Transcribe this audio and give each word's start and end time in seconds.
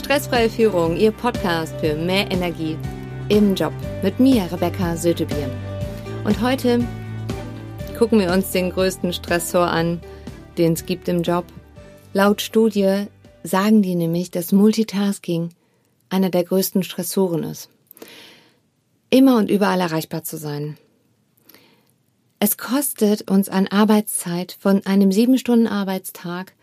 Stressfreie 0.00 0.48
Führung, 0.48 0.96
Ihr 0.96 1.12
Podcast 1.12 1.74
für 1.78 1.94
mehr 1.94 2.30
Energie 2.30 2.78
im 3.28 3.54
Job 3.54 3.74
mit 4.02 4.18
mir, 4.18 4.50
Rebecca 4.50 4.96
Sötebier. 4.96 5.50
Und 6.24 6.40
heute 6.40 6.82
gucken 7.98 8.18
wir 8.18 8.32
uns 8.32 8.50
den 8.50 8.70
größten 8.70 9.12
Stressor 9.12 9.66
an, 9.66 10.00
den 10.56 10.72
es 10.72 10.86
gibt 10.86 11.06
im 11.08 11.22
Job. 11.22 11.44
Laut 12.14 12.40
Studie 12.40 13.04
sagen 13.42 13.82
die 13.82 13.94
nämlich, 13.94 14.30
dass 14.30 14.52
Multitasking 14.52 15.50
einer 16.08 16.30
der 16.30 16.44
größten 16.44 16.82
Stressoren 16.82 17.44
ist. 17.44 17.68
Immer 19.10 19.36
und 19.36 19.50
überall 19.50 19.80
erreichbar 19.80 20.24
zu 20.24 20.38
sein. 20.38 20.78
Es 22.38 22.56
kostet 22.56 23.30
uns 23.30 23.50
an 23.50 23.66
Arbeitszeit 23.66 24.56
von 24.58 24.84
einem 24.86 25.12
sieben 25.12 25.36
Stunden 25.36 25.66
Arbeitstag 25.66 26.54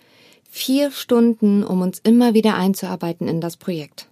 vier 0.50 0.91
Stunden, 0.91 1.63
um 1.63 1.81
uns 1.81 1.99
immer 1.99 2.34
wieder 2.34 2.55
einzuarbeiten 2.55 3.27
in 3.27 3.41
das 3.41 3.58
Projekt. 3.58 4.08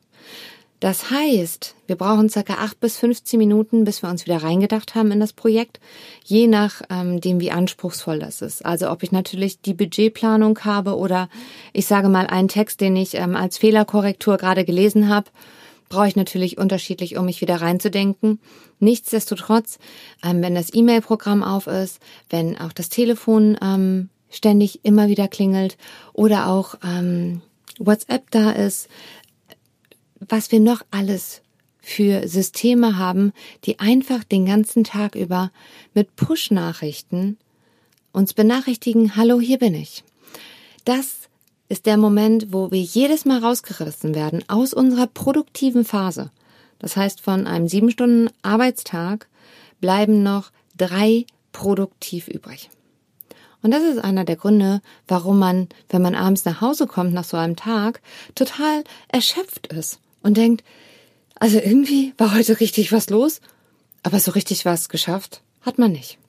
Das 0.82 1.10
heißt, 1.10 1.74
wir 1.88 1.96
brauchen 1.96 2.30
circa 2.30 2.56
acht 2.56 2.80
bis 2.80 2.98
15 2.98 3.40
Minuten, 3.40 3.86
bis 3.86 4.04
wir 4.04 4.10
uns 4.10 4.26
wieder 4.26 4.44
reingedacht 4.44 4.94
haben 4.94 5.12
in 5.12 5.20
das 5.20 5.34
Projekt, 5.34 5.80
je 6.26 6.48
nach 6.48 6.82
ähm, 6.90 7.20
wie 7.24 7.50
anspruchsvoll 7.50 8.20
das 8.20 8.42
ist. 8.42 8.66
Also 8.66 8.92
ob 8.92 9.02
ich 9.02 9.12
natürlich 9.12 9.62
die 9.62 9.74
Budgetplanung 9.74 10.60
habe 10.66 10.98
oder 10.98 11.30
ich 11.72 11.88
sage 11.88 12.10
mal 12.10 12.28
einen 12.28 12.50
Text, 12.50 12.82
den 12.82 12.96
ich 12.98 13.16
ähm, 13.16 13.36
als 13.36 13.58
Fehlerkorrektur 13.58 14.38
gerade 14.38 14.66
gelesen 14.66 15.08
habe, 15.10 15.32
brauche 15.88 16.08
ich 16.08 16.16
natürlich 16.16 16.58
unterschiedlich, 16.58 17.18
um 17.18 17.26
mich 17.26 17.42
wieder 17.42 17.62
reinzudenken. 17.62 18.40
Nichtsdestotrotz, 18.80 19.80
ähm, 20.24 20.42
wenn 20.42 20.56
das 20.56 20.74
E-Mail-Programm 20.74 21.42
auf 21.42 21.68
ist, 21.68 22.00
wenn 22.30 22.60
auch 22.60 22.74
das 22.74 22.90
Telefon 22.90 23.58
ständig 24.36 24.82
immer 24.84 25.08
wieder 25.08 25.28
klingelt 25.28 25.78
oder 26.14 26.48
auch 26.48 26.76
ähm, 26.84 27.42
WhatsApp 27.80 28.32
da 28.32 28.52
ist, 28.52 28.88
was 30.20 30.52
wir 30.52 30.60
noch 30.60 30.82
alles 30.92 31.42
für 31.80 32.28
Systeme 32.28 32.98
haben, 32.98 33.32
die 33.66 33.80
einfach 33.80 34.24
den 34.24 34.46
ganzen 34.46 34.84
Tag 34.84 35.16
über 35.16 35.52
mit 35.94 36.16
Push-Nachrichten 36.16 37.38
uns 38.12 38.34
benachrichtigen, 38.34 39.16
hallo, 39.16 39.40
hier 39.40 39.60
bin 39.60 39.76
ich. 39.76 40.04
Das 40.86 41.30
ist 41.68 41.86
der 41.86 41.98
Moment, 41.98 42.54
wo 42.54 42.72
wir 42.72 42.82
jedes 42.82 43.26
Mal 43.26 43.40
rausgerissen 43.40 44.16
werden 44.16 44.44
aus 44.48 44.74
unserer 44.74 45.08
produktiven 45.08 45.84
Phase. 45.84 46.32
Das 46.80 46.96
heißt, 46.96 47.22
von 47.22 47.46
einem 47.46 47.68
sieben 47.68 47.92
Stunden 47.92 48.30
Arbeitstag 48.42 49.28
bleiben 49.82 50.24
noch 50.24 50.52
drei 50.78 51.26
produktiv 51.52 52.28
übrig. 52.28 52.70
Und 53.66 53.72
das 53.72 53.82
ist 53.82 53.98
einer 53.98 54.26
der 54.26 54.36
Gründe, 54.36 54.80
warum 55.08 55.40
man, 55.40 55.70
wenn 55.90 56.04
man 56.04 56.14
abends 56.14 56.46
nach 56.46 56.62
Hause 56.62 56.86
kommt 56.86 57.16
nach 57.16 57.24
so 57.24 57.36
einem 57.36 57.56
Tag, 57.56 58.00
total 58.36 58.84
erschöpft 59.08 59.66
ist 59.74 59.98
und 60.22 60.38
denkt, 60.38 60.64
also 61.40 61.58
irgendwie 61.58 62.14
war 62.20 62.36
heute 62.36 62.60
richtig 62.60 62.92
was 62.92 63.10
los, 63.10 63.42
aber 64.04 64.20
so 64.20 64.30
richtig 64.30 64.66
was 64.66 64.88
geschafft 64.88 65.42
hat 65.62 65.80
man 65.80 65.94
nicht. 65.94 66.20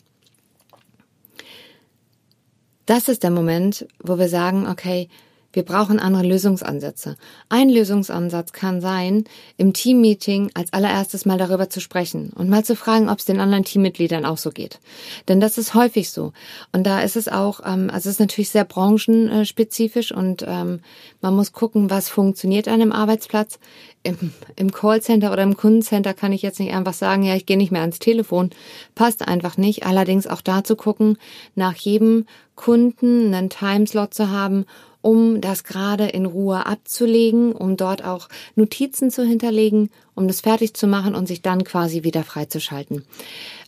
Das 2.86 3.06
ist 3.06 3.22
der 3.22 3.30
Moment, 3.30 3.86
wo 4.02 4.18
wir 4.18 4.30
sagen, 4.30 4.66
okay, 4.66 5.10
wir 5.56 5.62
brauchen 5.62 5.98
andere 5.98 6.22
Lösungsansätze. 6.22 7.16
Ein 7.48 7.70
Lösungsansatz 7.70 8.52
kann 8.52 8.82
sein, 8.82 9.24
im 9.56 9.72
Teammeeting 9.72 10.50
als 10.52 10.70
allererstes 10.74 11.24
mal 11.24 11.38
darüber 11.38 11.70
zu 11.70 11.80
sprechen 11.80 12.30
und 12.34 12.50
mal 12.50 12.62
zu 12.62 12.76
fragen, 12.76 13.08
ob 13.08 13.20
es 13.20 13.24
den 13.24 13.40
anderen 13.40 13.64
Teammitgliedern 13.64 14.26
auch 14.26 14.36
so 14.36 14.50
geht. 14.50 14.80
Denn 15.28 15.40
das 15.40 15.56
ist 15.56 15.72
häufig 15.72 16.10
so. 16.10 16.34
Und 16.72 16.86
da 16.86 17.00
ist 17.00 17.16
es 17.16 17.28
auch, 17.28 17.60
ähm, 17.64 17.88
also 17.88 18.10
es 18.10 18.16
ist 18.16 18.20
natürlich 18.20 18.50
sehr 18.50 18.66
branchenspezifisch 18.66 20.12
und 20.12 20.44
ähm, 20.46 20.80
man 21.22 21.34
muss 21.34 21.52
gucken, 21.52 21.88
was 21.88 22.10
funktioniert 22.10 22.68
an 22.68 22.74
einem 22.74 22.92
Arbeitsplatz. 22.92 23.58
Im, 24.02 24.34
Im 24.56 24.70
Callcenter 24.70 25.32
oder 25.32 25.42
im 25.42 25.56
Kundencenter 25.56 26.12
kann 26.12 26.32
ich 26.32 26.42
jetzt 26.42 26.60
nicht 26.60 26.74
einfach 26.74 26.92
sagen, 26.92 27.22
ja, 27.22 27.34
ich 27.34 27.46
gehe 27.46 27.56
nicht 27.56 27.72
mehr 27.72 27.80
ans 27.80 27.98
Telefon. 27.98 28.50
Passt 28.94 29.26
einfach 29.26 29.56
nicht. 29.56 29.86
Allerdings 29.86 30.26
auch 30.26 30.42
da 30.42 30.62
zu 30.64 30.76
gucken, 30.76 31.16
nach 31.54 31.74
jedem 31.76 32.26
Kunden 32.56 33.32
einen 33.32 33.50
Timeslot 33.50 34.12
zu 34.14 34.30
haben, 34.30 34.66
um 35.06 35.40
das 35.40 35.62
gerade 35.62 36.08
in 36.08 36.26
Ruhe 36.26 36.66
abzulegen, 36.66 37.52
um 37.52 37.76
dort 37.76 38.04
auch 38.04 38.28
Notizen 38.56 39.12
zu 39.12 39.24
hinterlegen, 39.24 39.90
um 40.16 40.26
das 40.26 40.40
fertig 40.40 40.74
zu 40.74 40.88
machen 40.88 41.14
und 41.14 41.28
sich 41.28 41.42
dann 41.42 41.62
quasi 41.62 42.02
wieder 42.02 42.24
freizuschalten. 42.24 43.04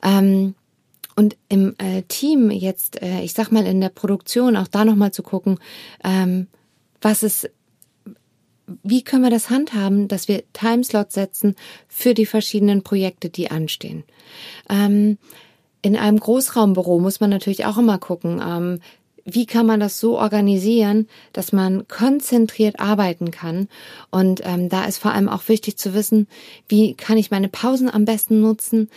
Ähm, 0.02 0.56
und 1.14 1.36
im 1.48 1.76
äh, 1.78 2.02
Team 2.08 2.50
jetzt, 2.50 3.00
äh, 3.02 3.20
ich 3.20 3.34
sag 3.34 3.52
mal 3.52 3.64
in 3.66 3.80
der 3.80 3.88
Produktion, 3.88 4.56
auch 4.56 4.66
da 4.66 4.84
nochmal 4.84 5.12
zu 5.12 5.22
gucken, 5.22 5.60
ähm, 6.02 6.48
was 7.00 7.22
ist, 7.22 7.48
wie 8.82 9.04
können 9.04 9.22
wir 9.22 9.30
das 9.30 9.48
handhaben, 9.48 10.08
dass 10.08 10.26
wir 10.26 10.42
Timeslots 10.52 11.14
setzen 11.14 11.54
für 11.86 12.14
die 12.14 12.26
verschiedenen 12.26 12.82
Projekte, 12.82 13.30
die 13.30 13.48
anstehen. 13.48 14.02
Ähm, 14.68 15.18
in 15.82 15.94
einem 15.96 16.18
Großraumbüro 16.18 16.98
muss 16.98 17.20
man 17.20 17.30
natürlich 17.30 17.64
auch 17.64 17.78
immer 17.78 17.98
gucken, 17.98 18.42
ähm, 18.44 18.80
wie 19.30 19.46
kann 19.46 19.66
man 19.66 19.80
das 19.80 20.00
so 20.00 20.18
organisieren, 20.18 21.08
dass 21.32 21.52
man 21.52 21.86
konzentriert 21.88 22.80
arbeiten 22.80 23.30
kann. 23.30 23.68
Und 24.10 24.42
ähm, 24.44 24.68
da 24.68 24.84
ist 24.84 24.98
vor 24.98 25.12
allem 25.12 25.28
auch 25.28 25.48
wichtig 25.48 25.76
zu 25.76 25.94
wissen, 25.94 26.26
wie 26.68 26.94
kann 26.94 27.18
ich 27.18 27.30
meine 27.30 27.48
Pausen 27.48 27.90
am 27.90 28.04
besten 28.04 28.40
nutzen. 28.40 28.88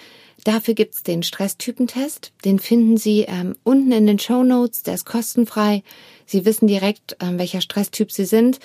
Dafür 0.44 0.74
gibt's 0.74 1.04
den 1.04 1.24
Stresstypentest. 1.24 2.32
Den 2.46 2.60
finden 2.60 2.98
Sie 2.98 3.22
ähm, 3.22 3.56
unten 3.64 3.92
in 3.92 4.08
den 4.08 4.20
Show 4.20 4.44
Notes. 4.44 4.84
Der 4.84 4.96
ist 4.96 5.06
kostenfrei. 5.06 5.84
Sie 6.26 6.46
wissen 6.46 6.68
direkt, 6.68 7.18
ähm, 7.20 7.38
welcher 7.38 7.62
Stresstyp 7.62 8.12
Sie 8.12 8.26
sind 8.26 8.60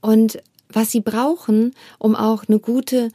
und 0.00 0.42
was 0.68 0.90
Sie 0.90 1.00
brauchen, 1.00 1.74
um 1.98 2.16
auch 2.16 2.44
eine 2.48 2.58
gute 2.58 3.10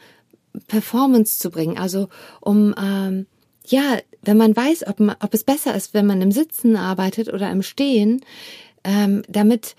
Performance 0.67 1.39
zu 1.39 1.49
bringen. 1.49 1.77
Also 1.77 2.07
um 2.39 2.73
ähm, 2.81 3.25
ja, 3.67 3.97
wenn 4.25 4.37
man 4.37 4.55
weiß, 4.55 4.87
ob, 4.87 4.99
man, 4.99 5.15
ob 5.19 5.33
es 5.33 5.43
besser 5.43 5.75
ist, 5.75 5.93
wenn 5.93 6.05
man 6.05 6.21
im 6.21 6.31
Sitzen 6.31 6.75
arbeitet 6.75 7.31
oder 7.31 7.49
im 7.51 7.61
Stehen, 7.61 8.21
ähm, 8.83 9.23
damit, 9.27 9.75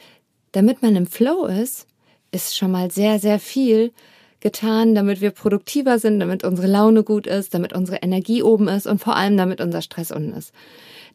damit 0.53 0.83
man 0.83 0.97
im 0.97 1.07
Flow 1.07 1.47
ist, 1.47 1.87
ist 2.33 2.57
schon 2.57 2.71
mal 2.71 2.91
sehr, 2.91 3.19
sehr 3.19 3.39
viel 3.39 3.93
getan, 4.41 4.95
damit 4.95 5.21
wir 5.21 5.31
produktiver 5.31 5.99
sind, 5.99 6.21
damit 6.21 6.45
unsere 6.45 6.69
Laune 6.69 7.03
gut 7.03 7.27
ist, 7.27 7.55
damit 7.55 7.73
unsere 7.73 7.99
Energie 7.99 8.43
oben 8.43 8.69
ist 8.69 8.87
und 8.87 9.01
vor 9.01 9.17
allem 9.17 9.37
damit 9.37 9.61
unser 9.61 9.83
Stress 9.83 10.11
unten 10.11 10.33
ist. 10.35 10.53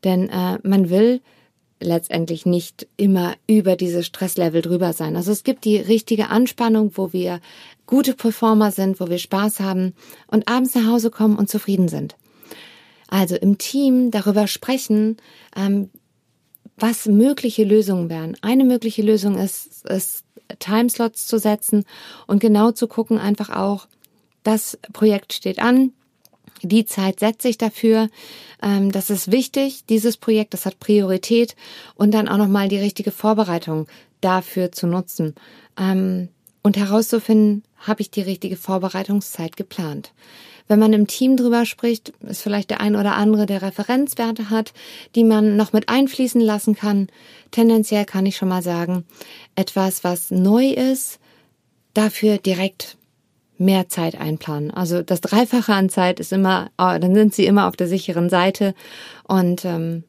Denn 0.03 0.29
äh, 0.29 0.57
man 0.63 0.89
will 0.89 1.21
letztendlich 1.79 2.45
nicht 2.45 2.87
immer 2.97 3.33
über 3.47 3.75
dieses 3.75 4.05
Stresslevel 4.05 4.61
drüber 4.61 4.93
sein. 4.93 5.15
Also 5.15 5.31
es 5.31 5.43
gibt 5.43 5.65
die 5.65 5.77
richtige 5.77 6.29
Anspannung, 6.29 6.91
wo 6.95 7.11
wir 7.11 7.39
gute 7.85 8.13
Performer 8.13 8.71
sind, 8.71 8.99
wo 8.99 9.09
wir 9.09 9.17
Spaß 9.17 9.59
haben 9.59 9.93
und 10.27 10.47
abends 10.47 10.75
nach 10.75 10.87
Hause 10.87 11.09
kommen 11.09 11.37
und 11.37 11.49
zufrieden 11.49 11.87
sind. 11.87 12.15
Also 13.11 13.35
im 13.35 13.59
Team 13.59 14.09
darüber 14.09 14.47
sprechen, 14.47 15.17
ähm, 15.55 15.91
was 16.77 17.05
mögliche 17.05 17.63
Lösungen 17.63 18.09
wären. 18.09 18.35
Eine 18.41 18.63
mögliche 18.63 19.03
Lösung 19.03 19.37
ist, 19.37 19.85
ist 19.85 20.23
Timeslots 20.57 21.27
zu 21.27 21.37
setzen 21.37 21.83
und 22.25 22.39
genau 22.39 22.71
zu 22.71 22.87
gucken, 22.87 23.19
einfach 23.19 23.49
auch, 23.49 23.87
das 24.43 24.79
Projekt 24.93 25.33
steht 25.33 25.59
an, 25.59 25.93
die 26.63 26.85
Zeit 26.85 27.19
setze 27.19 27.49
ich 27.49 27.57
dafür. 27.57 28.09
Ähm, 28.61 28.91
das 28.91 29.09
ist 29.09 29.31
wichtig, 29.31 29.85
dieses 29.85 30.17
Projekt, 30.17 30.53
das 30.53 30.65
hat 30.65 30.79
Priorität 30.79 31.55
und 31.95 32.11
dann 32.13 32.27
auch 32.27 32.37
nochmal 32.37 32.69
die 32.69 32.77
richtige 32.77 33.11
Vorbereitung 33.11 33.87
dafür 34.21 34.71
zu 34.71 34.87
nutzen. 34.87 35.35
Ähm, 35.77 36.29
und 36.63 36.77
herauszufinden, 36.77 37.63
habe 37.77 38.01
ich 38.01 38.11
die 38.11 38.21
richtige 38.21 38.55
Vorbereitungszeit 38.55 39.57
geplant. 39.57 40.13
Wenn 40.71 40.79
man 40.79 40.93
im 40.93 41.05
Team 41.05 41.35
drüber 41.35 41.65
spricht, 41.65 42.13
ist 42.21 42.43
vielleicht 42.43 42.69
der 42.69 42.79
ein 42.79 42.95
oder 42.95 43.15
andere, 43.15 43.45
der 43.45 43.61
Referenzwerte 43.61 44.49
hat, 44.49 44.71
die 45.15 45.25
man 45.25 45.57
noch 45.57 45.73
mit 45.73 45.89
einfließen 45.89 46.39
lassen 46.39 46.77
kann. 46.77 47.09
Tendenziell 47.51 48.05
kann 48.05 48.25
ich 48.25 48.37
schon 48.37 48.47
mal 48.47 48.61
sagen, 48.61 49.03
etwas, 49.57 50.05
was 50.05 50.31
neu 50.31 50.69
ist, 50.69 51.19
dafür 51.93 52.37
direkt 52.37 52.95
mehr 53.57 53.89
Zeit 53.89 54.15
einplanen. 54.15 54.71
Also 54.71 55.01
das 55.01 55.19
Dreifache 55.19 55.73
an 55.73 55.89
Zeit 55.89 56.21
ist 56.21 56.31
immer, 56.31 56.71
oh, 56.77 56.95
dann 56.97 57.15
sind 57.15 57.35
sie 57.35 57.47
immer 57.47 57.67
auf 57.67 57.75
der 57.75 57.89
sicheren 57.89 58.29
Seite 58.29 58.73
und 59.27 59.65
ähm, 59.65 60.05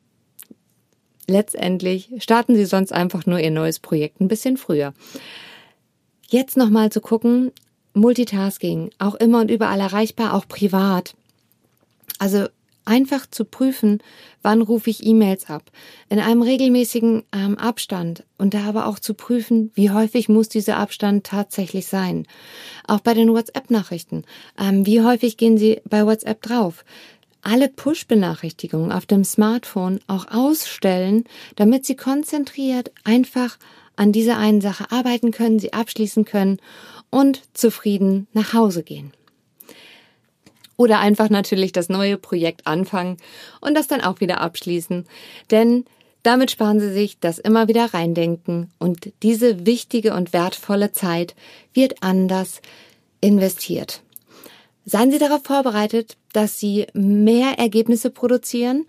letztendlich 1.27 2.09
starten 2.19 2.55
sie 2.55 2.67
sonst 2.67 2.93
einfach 2.93 3.27
nur 3.27 3.41
ihr 3.41 3.51
neues 3.51 3.81
Projekt 3.81 4.21
ein 4.21 4.29
bisschen 4.29 4.57
früher. 4.57 4.95
Jetzt 6.29 6.57
nochmal 6.57 6.93
zu 6.93 7.01
gucken, 7.01 7.51
Multitasking, 7.95 8.91
auch 8.99 9.15
immer 9.15 9.41
und 9.41 9.51
überall 9.51 9.81
erreichbar, 9.81 10.35
auch 10.35 10.49
privat. 10.49 11.15
Also 12.19 12.47
einfach 12.85 13.27
zu 13.31 13.45
prüfen, 13.45 14.03
wann 14.43 14.63
rufe 14.63 14.91
ich 14.91 15.07
E-Mails 15.07 15.49
ab, 15.49 15.63
in 16.09 16.19
einem 16.19 16.43
regelmäßigen 16.43 17.23
ähm, 17.33 17.59
Abstand 17.59 18.25
und 18.39 18.55
da 18.55 18.65
aber 18.65 18.87
auch 18.87 18.99
zu 18.99 19.15
prüfen, 19.15 19.71
wie 19.75 19.91
häufig 19.91 20.29
muss 20.29 20.49
dieser 20.49 20.79
Abstand 20.79 21.25
tatsächlich 21.25 21.87
sein. 21.87 22.27
Auch 22.87 23.01
bei 23.01 23.15
den 23.15 23.33
WhatsApp-Nachrichten, 23.33 24.25
ähm, 24.59 24.85
wie 24.87 25.03
häufig 25.03 25.37
gehen 25.37 25.59
Sie 25.59 25.81
bei 25.89 26.05
WhatsApp 26.07 26.43
drauf? 26.43 26.85
Alle 27.43 27.69
Push-Benachrichtigungen 27.69 28.93
auf 28.93 29.05
dem 29.05 29.25
Smartphone 29.25 30.01
auch 30.07 30.27
ausstellen, 30.31 31.25
damit 31.57 31.85
Sie 31.85 31.97
konzentriert 31.97 32.93
einfach 33.05 33.59
an 33.97 34.13
dieser 34.13 34.39
einen 34.39 34.61
Sache 34.61 34.91
arbeiten 34.91 35.31
können, 35.31 35.59
sie 35.59 35.73
abschließen 35.73 36.25
können 36.25 36.59
und 37.11 37.43
zufrieden 37.55 38.27
nach 38.33 38.53
Hause 38.53 38.83
gehen. 38.83 39.13
Oder 40.77 41.01
einfach 41.01 41.31
natürlich 41.31 41.73
das 41.73 41.89
neue 41.89 42.17
Projekt 42.17 42.67
anfangen 42.67 43.19
und 43.61 43.75
das 43.75 43.87
dann 43.87 44.01
auch 44.01 44.21
wieder 44.21 44.41
abschließen. 44.41 45.07
Denn 45.51 45.85
damit 46.23 46.51
sparen 46.51 46.81
Sie 46.81 46.93
sich 46.93 47.19
das 47.21 47.39
immer 47.39 47.69
wieder 47.69 47.93
reindenken 47.93 48.71
und 48.79 49.13
diese 49.23 49.67
wichtige 49.67 50.15
und 50.15 50.33
wertvolle 50.33 50.93
Zeit 50.93 51.35
wird 51.75 52.03
anders 52.03 52.63
investiert. 53.21 54.02
Seien 54.85 55.11
Sie 55.11 55.19
darauf 55.19 55.43
vorbereitet, 55.45 56.17
dass 56.33 56.59
Sie 56.59 56.87
mehr 56.93 57.59
Ergebnisse 57.59 58.11
produzieren, 58.11 58.87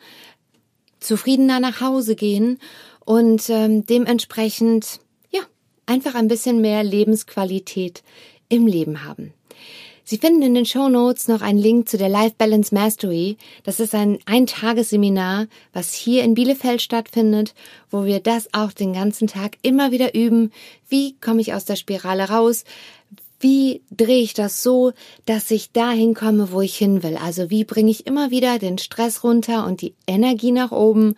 zufriedener 0.99 1.59
nach 1.59 1.81
Hause 1.81 2.15
gehen 2.15 2.59
und 3.05 3.49
ähm, 3.49 3.85
dementsprechend 3.85 4.99
ja 5.31 5.41
einfach 5.85 6.15
ein 6.15 6.27
bisschen 6.27 6.61
mehr 6.61 6.83
Lebensqualität 6.83 8.03
im 8.49 8.65
Leben 8.65 9.03
haben. 9.03 9.33
Sie 10.05 10.17
finden 10.17 10.41
in 10.41 10.53
den 10.53 10.65
Show 10.65 10.89
Notes 10.89 11.29
noch 11.29 11.41
einen 11.41 11.59
Link 11.59 11.87
zu 11.87 11.97
der 11.97 12.09
Life 12.09 12.35
Balance 12.37 12.75
Mastery. 12.75 13.37
Das 13.63 13.79
ist 13.79 13.95
ein 13.95 14.19
Eintagesseminar, 14.25 15.47
was 15.71 15.93
hier 15.93 16.23
in 16.23 16.33
Bielefeld 16.33 16.81
stattfindet, 16.81 17.53
wo 17.89 18.03
wir 18.03 18.19
das 18.19 18.53
auch 18.53 18.73
den 18.73 18.91
ganzen 18.91 19.27
Tag 19.27 19.57
immer 19.61 19.91
wieder 19.91 20.13
üben. 20.13 20.51
Wie 20.89 21.15
komme 21.19 21.39
ich 21.39 21.53
aus 21.53 21.63
der 21.63 21.77
Spirale 21.77 22.29
raus? 22.29 22.65
Wie 23.43 23.81
drehe 23.91 24.23
ich 24.23 24.33
das 24.33 24.63
so, 24.63 24.93
dass 25.25 25.51
ich 25.51 25.73
dahin 25.73 26.13
komme, 26.13 26.53
wo 26.53 26.61
ich 26.61 26.77
hin 26.77 27.03
will? 27.03 27.17
Also 27.17 27.49
wie 27.49 27.65
bringe 27.65 27.91
ich 27.91 28.07
immer 28.07 28.31
wieder 28.31 28.57
den 28.57 28.77
Stress 28.77 29.25
runter 29.25 29.65
und 29.65 29.81
die 29.81 29.95
Energie 30.07 30.53
nach 30.53 30.71
oben, 30.71 31.15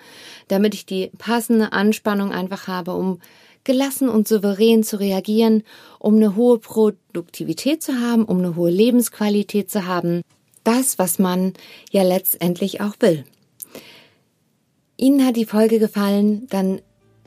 damit 0.47 0.73
ich 0.73 0.87
die 0.87 1.11
passende 1.19 1.71
Anspannung 1.71 2.31
einfach 2.31 2.67
habe, 2.67 2.95
um 2.95 3.19
gelassen 3.63 4.09
und 4.09 4.27
souverän 4.27 4.81
zu 4.81 4.99
reagieren, 4.99 5.61
um 5.99 6.15
eine 6.15 6.35
hohe 6.35 6.57
Produktivität 6.57 7.83
zu 7.83 7.99
haben, 8.01 8.25
um 8.25 8.39
eine 8.39 8.55
hohe 8.55 8.71
Lebensqualität 8.71 9.69
zu 9.69 9.85
haben. 9.85 10.23
Das, 10.63 10.97
was 10.97 11.19
man 11.19 11.53
ja 11.91 12.01
letztendlich 12.01 12.81
auch 12.81 12.95
will. 13.01 13.23
Ihnen 14.97 15.23
hat 15.23 15.35
die 15.35 15.45
Folge 15.45 15.77
gefallen, 15.77 16.47
dann 16.49 16.81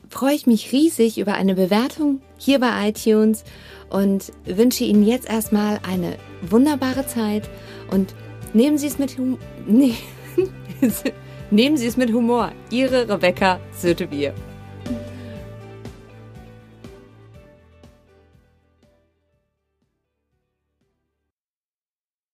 freue 0.08 0.34
ich 0.34 0.46
mich 0.46 0.72
riesig 0.72 1.18
über 1.18 1.34
eine 1.34 1.54
Bewertung 1.54 2.20
hier 2.38 2.58
bei 2.58 2.88
iTunes 2.88 3.44
und 3.90 4.32
wünsche 4.44 4.84
Ihnen 4.84 5.06
jetzt 5.06 5.28
erstmal 5.28 5.80
eine 5.88 6.16
wunderbare 6.42 7.06
Zeit 7.06 7.48
und 7.90 8.14
nehmen 8.52 8.78
Sie 8.78 8.86
es 8.86 8.98
mit 8.98 9.18
hum 9.18 9.38
nee. 9.66 9.94
nehmen 11.50 11.76
Sie 11.76 11.86
es 11.86 11.96
mit 11.96 12.12
Humor. 12.12 12.52
Ihre 12.70 13.08
Rebecca 13.08 13.60
Sötebier. 13.72 14.34